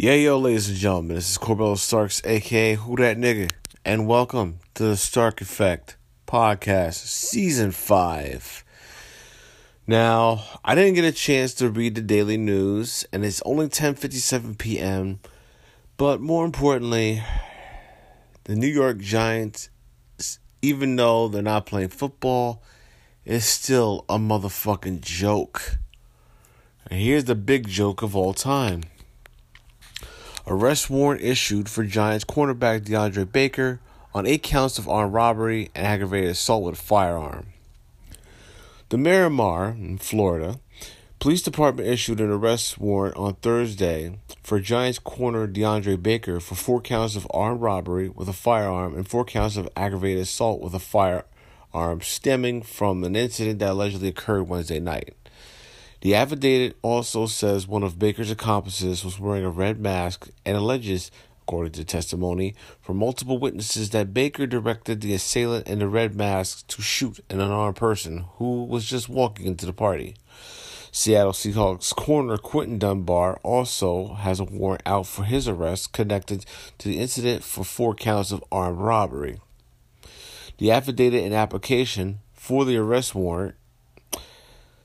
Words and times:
Yeah, 0.00 0.14
yo, 0.14 0.38
ladies 0.38 0.68
and 0.68 0.78
gentlemen, 0.78 1.16
this 1.16 1.28
is 1.28 1.38
Corbello 1.38 1.76
Starks, 1.76 2.22
aka 2.24 2.76
Who 2.76 2.94
That 2.98 3.18
Nigga, 3.18 3.50
and 3.84 4.06
welcome 4.06 4.60
to 4.74 4.84
the 4.84 4.96
Stark 4.96 5.40
Effect 5.40 5.96
Podcast, 6.24 7.04
Season 7.04 7.72
5. 7.72 8.64
Now, 9.88 10.44
I 10.64 10.76
didn't 10.76 10.94
get 10.94 11.04
a 11.04 11.10
chance 11.10 11.52
to 11.54 11.68
read 11.68 11.96
the 11.96 12.00
daily 12.00 12.36
news, 12.36 13.06
and 13.12 13.24
it's 13.24 13.42
only 13.44 13.66
10.57 13.66 14.56
p.m., 14.56 15.18
but 15.96 16.20
more 16.20 16.44
importantly, 16.44 17.24
the 18.44 18.54
New 18.54 18.68
York 18.68 18.98
Giants, 18.98 19.68
even 20.62 20.94
though 20.94 21.26
they're 21.26 21.42
not 21.42 21.66
playing 21.66 21.88
football, 21.88 22.62
is 23.24 23.44
still 23.44 24.04
a 24.08 24.16
motherfucking 24.16 25.00
joke. 25.00 25.78
And 26.88 27.00
here's 27.00 27.24
the 27.24 27.34
big 27.34 27.66
joke 27.66 28.02
of 28.02 28.14
all 28.14 28.32
time. 28.32 28.84
Arrest 30.50 30.88
warrant 30.88 31.20
issued 31.20 31.68
for 31.68 31.84
Giants 31.84 32.24
cornerback 32.24 32.80
DeAndre 32.80 33.30
Baker 33.30 33.80
on 34.14 34.26
eight 34.26 34.42
counts 34.42 34.78
of 34.78 34.88
armed 34.88 35.12
robbery 35.12 35.70
and 35.74 35.86
aggravated 35.86 36.30
assault 36.30 36.64
with 36.64 36.78
a 36.78 36.82
firearm. 36.82 37.48
The 38.88 38.96
Miramar, 38.96 39.76
in 39.78 39.98
Florida, 39.98 40.58
police 41.18 41.42
department 41.42 41.86
issued 41.86 42.18
an 42.18 42.30
arrest 42.30 42.78
warrant 42.78 43.18
on 43.18 43.34
Thursday 43.34 44.18
for 44.42 44.58
Giants 44.58 44.98
corner 44.98 45.46
DeAndre 45.46 46.02
Baker 46.02 46.40
for 46.40 46.54
four 46.54 46.80
counts 46.80 47.14
of 47.14 47.26
armed 47.30 47.60
robbery 47.60 48.08
with 48.08 48.30
a 48.30 48.32
firearm 48.32 48.94
and 48.94 49.06
four 49.06 49.26
counts 49.26 49.58
of 49.58 49.68
aggravated 49.76 50.22
assault 50.22 50.62
with 50.62 50.74
a 50.74 50.78
firearm 50.78 52.00
stemming 52.00 52.62
from 52.62 53.04
an 53.04 53.16
incident 53.16 53.58
that 53.58 53.72
allegedly 53.72 54.08
occurred 54.08 54.44
Wednesday 54.44 54.80
night. 54.80 55.14
The 56.00 56.14
affidavit 56.14 56.76
also 56.82 57.26
says 57.26 57.66
one 57.66 57.82
of 57.82 57.98
Baker's 57.98 58.30
accomplices 58.30 59.04
was 59.04 59.18
wearing 59.18 59.44
a 59.44 59.50
red 59.50 59.80
mask 59.80 60.28
and 60.46 60.56
alleges, 60.56 61.10
according 61.42 61.72
to 61.72 61.84
testimony 61.84 62.54
from 62.80 62.98
multiple 62.98 63.38
witnesses, 63.38 63.90
that 63.90 64.14
Baker 64.14 64.46
directed 64.46 65.00
the 65.00 65.12
assailant 65.12 65.66
in 65.66 65.80
the 65.80 65.88
red 65.88 66.14
mask 66.14 66.68
to 66.68 66.82
shoot 66.82 67.18
an 67.28 67.40
unarmed 67.40 67.76
person 67.76 68.26
who 68.36 68.64
was 68.64 68.84
just 68.84 69.08
walking 69.08 69.46
into 69.46 69.66
the 69.66 69.72
party. 69.72 70.14
Seattle 70.92 71.32
Seahawks 71.32 71.94
corner 71.94 72.38
Quinton 72.38 72.78
Dunbar 72.78 73.38
also 73.42 74.14
has 74.14 74.40
a 74.40 74.44
warrant 74.44 74.82
out 74.86 75.06
for 75.06 75.24
his 75.24 75.46
arrest 75.46 75.92
connected 75.92 76.46
to 76.78 76.88
the 76.88 76.98
incident 76.98 77.42
for 77.42 77.64
four 77.64 77.94
counts 77.94 78.30
of 78.30 78.42
armed 78.50 78.78
robbery. 78.78 79.38
The 80.58 80.70
affidavit 80.70 81.24
and 81.24 81.34
application 81.34 82.20
for 82.32 82.64
the 82.64 82.76
arrest 82.76 83.14
warrant 83.14 83.56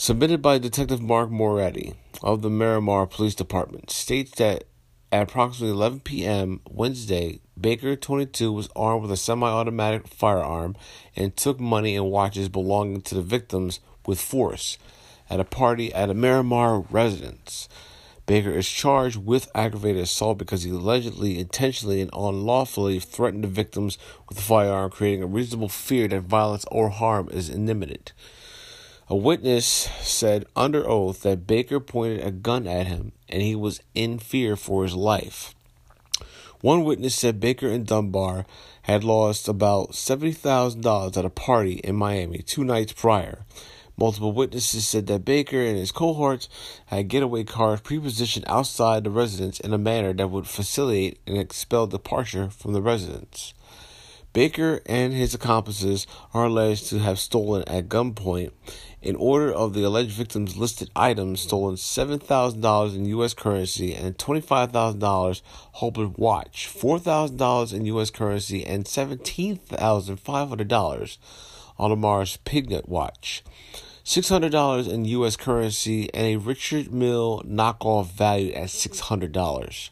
submitted 0.00 0.40
by 0.40 0.58
Detective 0.58 1.02
Mark 1.02 1.28
Moretti 1.28 1.92
of 2.22 2.40
the 2.40 2.48
Miramar 2.48 3.04
Police 3.04 3.34
Department, 3.34 3.90
states 3.90 4.30
that 4.36 4.62
at 5.10 5.24
approximately 5.24 5.74
11 5.74 6.00
p.m. 6.00 6.60
Wednesday, 6.70 7.40
Baker, 7.60 7.96
22, 7.96 8.52
was 8.52 8.68
armed 8.76 9.02
with 9.02 9.10
a 9.10 9.16
semi 9.16 9.48
automatic 9.48 10.06
firearm 10.06 10.76
and 11.16 11.36
took 11.36 11.58
money 11.58 11.96
and 11.96 12.12
watches 12.12 12.48
belonging 12.48 13.00
to 13.02 13.16
the 13.16 13.22
victims 13.22 13.80
with 14.06 14.20
force 14.20 14.78
at 15.28 15.40
a 15.40 15.44
party 15.44 15.92
at 15.92 16.10
a 16.10 16.14
Miramar 16.14 16.84
residence. 16.90 17.68
Baker 18.24 18.52
is 18.52 18.68
charged 18.68 19.16
with 19.16 19.50
aggravated 19.52 20.04
assault 20.04 20.38
because 20.38 20.62
he 20.62 20.70
allegedly, 20.70 21.40
intentionally, 21.40 22.00
and 22.00 22.10
unlawfully 22.12 23.00
threatened 23.00 23.42
the 23.42 23.48
victims 23.48 23.98
with 24.28 24.38
a 24.38 24.42
firearm, 24.42 24.92
creating 24.92 25.24
a 25.24 25.26
reasonable 25.26 25.68
fear 25.68 26.06
that 26.06 26.20
violence 26.20 26.64
or 26.70 26.88
harm 26.90 27.28
is 27.32 27.50
imminent. 27.50 28.12
A 29.10 29.16
witness 29.16 29.88
said 30.02 30.44
under 30.54 30.86
oath 30.86 31.22
that 31.22 31.46
Baker 31.46 31.80
pointed 31.80 32.22
a 32.26 32.30
gun 32.30 32.66
at 32.66 32.88
him 32.88 33.12
and 33.26 33.40
he 33.40 33.54
was 33.54 33.80
in 33.94 34.18
fear 34.18 34.54
for 34.54 34.82
his 34.82 34.94
life. 34.94 35.54
One 36.60 36.84
witness 36.84 37.14
said 37.14 37.40
Baker 37.40 37.68
and 37.68 37.86
Dunbar 37.86 38.44
had 38.82 39.04
lost 39.04 39.48
about 39.48 39.92
$70,000 39.92 41.16
at 41.16 41.24
a 41.24 41.30
party 41.30 41.74
in 41.84 41.96
Miami 41.96 42.42
two 42.42 42.64
nights 42.64 42.92
prior. 42.92 43.46
Multiple 43.96 44.32
witnesses 44.32 44.86
said 44.86 45.06
that 45.06 45.24
Baker 45.24 45.62
and 45.62 45.78
his 45.78 45.90
cohorts 45.90 46.50
had 46.86 47.08
getaway 47.08 47.44
cars 47.44 47.80
prepositioned 47.80 48.44
outside 48.46 49.04
the 49.04 49.10
residence 49.10 49.58
in 49.58 49.72
a 49.72 49.78
manner 49.78 50.12
that 50.12 50.30
would 50.30 50.46
facilitate 50.46 51.18
an 51.26 51.36
expelled 51.36 51.92
departure 51.92 52.50
from 52.50 52.74
the 52.74 52.82
residence. 52.82 53.54
Baker 54.38 54.78
and 54.86 55.10
his 55.12 55.34
accomplices 55.34 56.06
are 56.32 56.44
alleged 56.44 56.86
to 56.90 57.00
have 57.00 57.18
stolen 57.18 57.64
at 57.66 57.88
gunpoint 57.88 58.52
in 59.02 59.16
order 59.16 59.52
of 59.52 59.74
the 59.74 59.82
alleged 59.82 60.12
victims 60.12 60.56
listed 60.56 60.88
items 60.94 61.40
stolen 61.40 61.74
$7,000 61.74 62.94
in 62.94 63.04
U.S. 63.06 63.34
currency 63.34 63.96
and 63.96 64.16
$25,000 64.16 65.42
Hublot 65.80 66.16
watch, 66.16 66.70
$4,000 66.72 67.74
in 67.74 67.84
U.S. 67.86 68.10
currency, 68.10 68.64
and 68.64 68.84
$17,500 68.84 71.18
Audemars 71.80 72.38
Piguet 72.44 72.88
watch, 72.88 73.42
$600 74.04 74.88
in 74.88 75.04
U.S. 75.04 75.36
currency, 75.36 76.14
and 76.14 76.26
a 76.28 76.36
Richard 76.36 76.92
Mille 76.92 77.42
knockoff 77.44 78.12
valued 78.12 78.54
at 78.54 78.68
$600. 78.68 79.90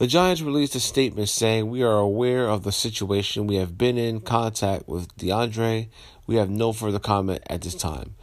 The 0.00 0.06
Giants 0.06 0.40
released 0.40 0.74
a 0.74 0.80
statement 0.80 1.28
saying, 1.28 1.68
We 1.68 1.82
are 1.82 1.98
aware 1.98 2.48
of 2.48 2.62
the 2.62 2.72
situation. 2.72 3.46
We 3.46 3.56
have 3.56 3.76
been 3.76 3.98
in 3.98 4.22
contact 4.22 4.88
with 4.88 5.14
DeAndre. 5.18 5.90
We 6.26 6.36
have 6.36 6.48
no 6.48 6.72
further 6.72 6.98
comment 6.98 7.42
at 7.50 7.60
this 7.60 7.74
time. 7.74 8.14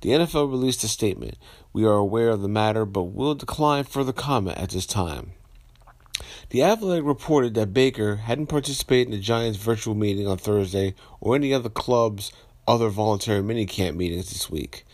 The 0.00 0.12
NFL 0.12 0.50
released 0.50 0.82
a 0.82 0.88
statement. 0.88 1.36
We 1.74 1.84
are 1.84 1.92
aware 1.92 2.30
of 2.30 2.40
the 2.40 2.48
matter, 2.48 2.86
but 2.86 3.12
will 3.12 3.34
decline 3.34 3.84
further 3.84 4.14
comment 4.14 4.56
at 4.56 4.70
this 4.70 4.86
time. 4.86 5.32
The 6.48 6.62
Athletic 6.62 7.04
reported 7.04 7.52
that 7.52 7.74
Baker 7.74 8.16
hadn't 8.16 8.46
participated 8.46 9.08
in 9.08 9.18
the 9.18 9.22
Giants' 9.22 9.58
virtual 9.58 9.94
meeting 9.94 10.26
on 10.26 10.38
Thursday 10.38 10.94
or 11.20 11.36
any 11.36 11.52
other 11.52 11.68
club's 11.68 12.32
other 12.66 12.88
voluntary 12.88 13.42
minicamp 13.42 13.94
meetings 13.94 14.30
this 14.30 14.48
week. 14.48 14.86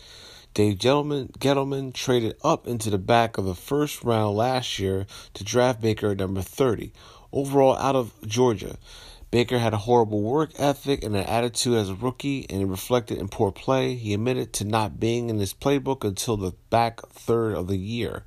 Dave 0.53 0.77
Gettleman, 0.77 1.31
Gettleman 1.39 1.93
traded 1.93 2.35
up 2.43 2.67
into 2.67 2.91
the 2.91 2.99
back 2.99 3.39
of 3.39 3.45
the 3.45 3.55
first 3.55 4.03
round 4.03 4.37
last 4.37 4.77
year 4.77 5.07
to 5.33 5.43
draft 5.43 5.81
Baker 5.81 6.11
at 6.11 6.17
number 6.17 6.43
30, 6.43 6.93
overall 7.31 7.75
out 7.77 7.95
of 7.95 8.13
Georgia. 8.27 8.77
Baker 9.31 9.57
had 9.57 9.73
a 9.73 9.77
horrible 9.77 10.21
work 10.21 10.51
ethic 10.59 11.03
and 11.03 11.15
an 11.15 11.23
attitude 11.23 11.73
as 11.73 11.89
a 11.89 11.95
rookie, 11.95 12.45
and 12.51 12.61
it 12.61 12.67
reflected 12.67 13.17
in 13.17 13.29
poor 13.29 13.51
play. 13.51 13.95
He 13.95 14.13
admitted 14.13 14.53
to 14.53 14.63
not 14.63 14.99
being 14.99 15.31
in 15.31 15.39
his 15.39 15.55
playbook 15.55 16.03
until 16.03 16.37
the 16.37 16.53
back 16.69 17.01
third 17.07 17.55
of 17.55 17.67
the 17.67 17.77
year. 17.77 18.23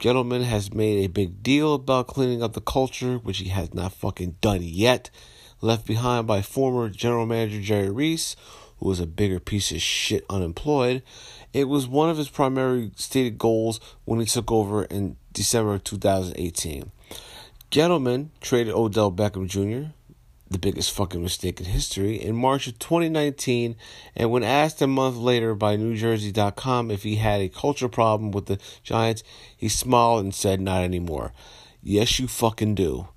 Gettleman 0.00 0.42
has 0.42 0.74
made 0.74 1.04
a 1.04 1.12
big 1.12 1.44
deal 1.44 1.74
about 1.74 2.08
cleaning 2.08 2.42
up 2.42 2.54
the 2.54 2.60
culture, 2.60 3.18
which 3.18 3.38
he 3.38 3.50
has 3.50 3.72
not 3.72 3.92
fucking 3.92 4.38
done 4.40 4.60
yet. 4.60 5.08
Left 5.60 5.86
behind 5.86 6.26
by 6.26 6.42
former 6.42 6.88
general 6.88 7.26
manager 7.26 7.60
Jerry 7.60 7.90
Reese, 7.90 8.34
who 8.78 8.88
was 8.88 8.98
a 8.98 9.06
bigger 9.06 9.38
piece 9.38 9.70
of 9.70 9.80
shit 9.80 10.24
unemployed, 10.28 11.02
it 11.54 11.68
was 11.68 11.86
one 11.86 12.10
of 12.10 12.18
his 12.18 12.28
primary 12.28 12.90
stated 12.96 13.38
goals 13.38 13.78
when 14.04 14.18
he 14.18 14.26
took 14.26 14.50
over 14.50 14.84
in 14.84 15.16
December 15.32 15.78
2018. 15.78 16.90
Gettleman 17.70 18.30
traded 18.40 18.74
Odell 18.74 19.12
Beckham 19.12 19.48
Jr., 19.48 19.92
the 20.50 20.58
biggest 20.58 20.90
fucking 20.92 21.22
mistake 21.22 21.60
in 21.60 21.66
history, 21.66 22.20
in 22.20 22.34
March 22.34 22.66
of 22.66 22.78
2019. 22.80 23.76
And 24.16 24.30
when 24.32 24.42
asked 24.42 24.82
a 24.82 24.88
month 24.88 25.16
later 25.16 25.54
by 25.54 25.76
NewJersey.com 25.76 26.90
if 26.90 27.04
he 27.04 27.16
had 27.16 27.40
a 27.40 27.48
culture 27.48 27.88
problem 27.88 28.32
with 28.32 28.46
the 28.46 28.58
Giants, 28.82 29.22
he 29.56 29.68
smiled 29.68 30.24
and 30.24 30.34
said, 30.34 30.60
Not 30.60 30.82
anymore. 30.82 31.32
Yes, 31.82 32.18
you 32.18 32.26
fucking 32.26 32.74
do. 32.74 33.08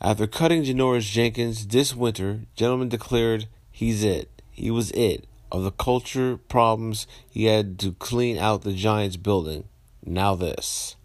After 0.00 0.26
cutting 0.26 0.62
Janoris 0.62 1.10
Jenkins 1.10 1.66
this 1.66 1.94
winter, 1.94 2.42
Gettleman 2.56 2.88
declared 2.88 3.48
he's 3.70 4.04
it. 4.04 4.30
He 4.52 4.70
was 4.70 4.90
it 4.92 5.26
of 5.52 5.64
the 5.64 5.70
culture 5.70 6.36
problems 6.36 7.06
he 7.30 7.46
had 7.46 7.78
to 7.80 7.92
clean 7.92 8.38
out 8.38 8.62
the 8.62 8.72
Giants 8.72 9.16
building. 9.16 9.64
Now 10.04 10.34
this. 10.34 10.96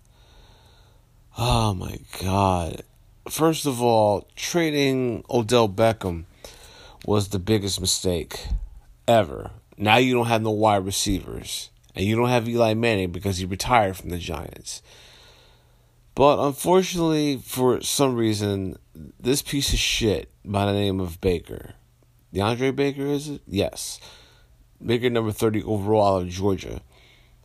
Oh 1.37 1.73
my 1.73 1.99
god. 2.21 2.83
First 3.29 3.65
of 3.65 3.81
all, 3.81 4.27
trading 4.35 5.23
Odell 5.29 5.67
Beckham 5.67 6.25
was 7.05 7.29
the 7.29 7.39
biggest 7.39 7.81
mistake 7.81 8.47
ever. 9.07 9.51
Now 9.77 9.97
you 9.97 10.13
don't 10.13 10.27
have 10.27 10.41
no 10.41 10.51
wide 10.51 10.85
receivers. 10.85 11.69
And 11.95 12.05
you 12.05 12.15
don't 12.15 12.29
have 12.29 12.47
Eli 12.47 12.73
Manning 12.73 13.11
because 13.11 13.37
he 13.37 13.45
retired 13.45 13.97
from 13.97 14.09
the 14.09 14.17
Giants. 14.17 14.81
But 16.13 16.45
unfortunately, 16.45 17.37
for 17.37 17.81
some 17.81 18.15
reason, 18.15 18.77
this 19.19 19.41
piece 19.41 19.73
of 19.73 19.79
shit 19.79 20.29
by 20.43 20.65
the 20.65 20.73
name 20.73 20.99
of 20.99 21.19
Baker, 21.19 21.73
DeAndre 22.33 22.75
Baker, 22.75 23.05
is 23.05 23.29
it? 23.29 23.41
Yes 23.47 23.99
Baker 24.85 25.09
number 25.09 25.31
30 25.31 25.63
overall 25.63 26.17
out 26.17 26.23
of 26.23 26.29
Georgia. 26.29 26.81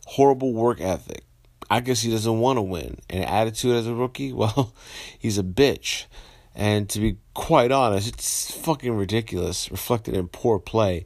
Horrible 0.05 0.53
work 0.53 0.81
ethic. 0.81 1.23
I 1.69 1.79
guess 1.79 2.01
he 2.01 2.11
doesn't 2.11 2.39
want 2.39 2.57
to 2.57 2.61
win. 2.61 2.99
And 3.09 3.23
attitude 3.23 3.75
as 3.75 3.87
a 3.87 3.93
rookie, 3.93 4.33
well, 4.33 4.73
he's 5.17 5.37
a 5.37 5.43
bitch. 5.43 6.05
And 6.53 6.89
to 6.89 6.99
be 6.99 7.17
quite 7.33 7.71
honest, 7.71 8.09
it's 8.09 8.51
fucking 8.51 8.95
ridiculous, 8.95 9.71
reflected 9.71 10.15
in 10.15 10.27
poor 10.27 10.59
play. 10.59 11.05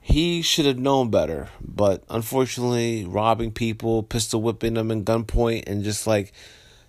He 0.00 0.42
should 0.42 0.66
have 0.66 0.78
known 0.78 1.10
better, 1.10 1.48
but 1.60 2.04
unfortunately, 2.10 3.06
robbing 3.06 3.52
people, 3.52 4.02
pistol 4.02 4.42
whipping 4.42 4.74
them 4.74 4.90
in 4.90 5.04
gunpoint, 5.04 5.64
and 5.66 5.82
just 5.82 6.06
like 6.06 6.32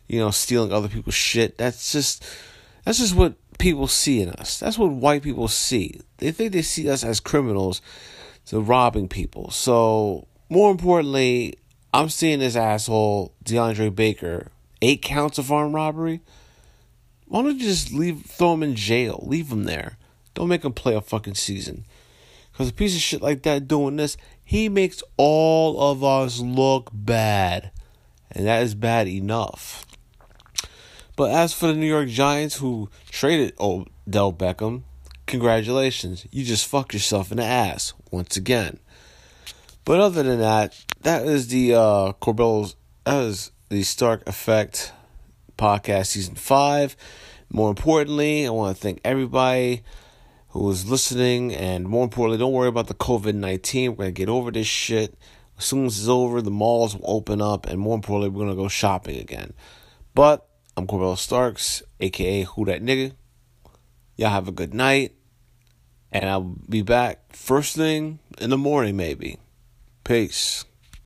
you 0.07 0.19
know, 0.19 0.31
stealing 0.31 0.71
other 0.71 0.87
people's 0.87 1.15
shit. 1.15 1.57
That's 1.57 1.91
just 1.91 2.23
that's 2.83 2.99
just 2.99 3.15
what 3.15 3.35
people 3.57 3.87
see 3.87 4.21
in 4.21 4.29
us. 4.29 4.59
That's 4.59 4.77
what 4.77 4.91
white 4.91 5.23
people 5.23 5.47
see. 5.47 6.01
They 6.17 6.31
think 6.31 6.51
they 6.51 6.61
see 6.61 6.89
us 6.89 7.03
as 7.03 7.19
criminals, 7.19 7.81
to 8.47 8.59
robbing 8.59 9.07
people. 9.07 9.51
So 9.51 10.27
more 10.49 10.71
importantly, 10.71 11.55
I'm 11.93 12.09
seeing 12.09 12.39
this 12.39 12.55
asshole 12.55 13.33
DeAndre 13.43 13.93
Baker 13.93 14.51
eight 14.81 15.01
counts 15.01 15.37
of 15.37 15.51
armed 15.51 15.73
robbery. 15.73 16.21
Why 17.27 17.41
don't 17.41 17.59
you 17.59 17.65
just 17.65 17.91
leave, 17.91 18.25
throw 18.25 18.53
him 18.53 18.63
in 18.63 18.75
jail, 18.75 19.23
leave 19.25 19.51
him 19.51 19.63
there. 19.63 19.97
Don't 20.33 20.49
make 20.49 20.63
him 20.63 20.73
play 20.73 20.93
a 20.93 21.01
fucking 21.01 21.35
season. 21.35 21.85
Because 22.51 22.69
a 22.69 22.73
piece 22.73 22.95
of 22.95 23.01
shit 23.01 23.21
like 23.21 23.43
that 23.43 23.67
doing 23.67 23.95
this, 23.95 24.15
he 24.43 24.69
makes 24.69 25.01
all 25.17 25.91
of 25.91 26.03
us 26.03 26.39
look 26.39 26.89
bad. 26.93 27.71
And 28.31 28.45
that 28.45 28.63
is 28.63 28.75
bad 28.75 29.07
enough. 29.07 29.85
But 31.15 31.31
as 31.31 31.53
for 31.53 31.67
the 31.67 31.73
New 31.73 31.87
York 31.87 32.09
Giants 32.09 32.57
who 32.57 32.89
traded 33.09 33.53
Odell 33.59 34.33
Beckham, 34.33 34.83
congratulations. 35.25 36.25
You 36.31 36.43
just 36.43 36.67
fucked 36.67 36.93
yourself 36.93 37.31
in 37.31 37.37
the 37.37 37.43
ass 37.43 37.93
once 38.11 38.37
again. 38.37 38.79
But 39.83 39.99
other 39.99 40.23
than 40.23 40.39
that, 40.39 40.75
that 41.01 41.25
is 41.25 41.47
the 41.47 41.75
uh 41.75 42.13
Corbell's 42.21 42.75
that 43.03 43.23
is 43.23 43.51
the 43.69 43.83
Stark 43.83 44.27
Effect 44.27 44.91
podcast 45.57 46.07
season 46.07 46.35
five. 46.35 46.95
More 47.51 47.69
importantly, 47.69 48.47
I 48.47 48.49
want 48.49 48.75
to 48.75 48.81
thank 48.81 48.99
everybody 49.05 49.83
who 50.49 50.63
was 50.63 50.89
listening, 50.89 51.53
and 51.53 51.87
more 51.87 52.03
importantly, 52.03 52.39
don't 52.39 52.53
worry 52.53 52.67
about 52.67 52.87
the 52.87 52.93
COVID 52.95 53.35
nineteen. 53.35 53.91
We're 53.91 54.05
gonna 54.05 54.11
get 54.11 54.29
over 54.29 54.51
this 54.51 54.67
shit. 54.67 55.17
As 55.57 55.65
soon 55.65 55.85
as 55.85 55.99
it's 55.99 56.07
over, 56.07 56.41
the 56.41 56.51
malls 56.51 56.95
will 56.95 57.09
open 57.09 57.41
up, 57.41 57.65
and 57.67 57.79
more 57.79 57.95
importantly, 57.95 58.29
we're 58.29 58.45
gonna 58.45 58.55
go 58.55 58.67
shopping 58.67 59.19
again. 59.19 59.53
But 60.13 60.47
I'm 60.75 60.87
Corbell 60.87 61.17
Starks, 61.17 61.83
aka 61.99 62.43
Who 62.43 62.65
That 62.65 62.81
Nigga. 62.81 63.13
Y'all 64.15 64.29
have 64.29 64.47
a 64.47 64.53
good 64.53 64.73
night. 64.73 65.13
And 66.11 66.29
I'll 66.29 66.55
be 66.69 66.81
back 66.81 67.35
first 67.35 67.75
thing 67.75 68.19
in 68.39 68.49
the 68.49 68.57
morning, 68.57 68.95
maybe. 68.95 69.37
Peace. 70.03 70.65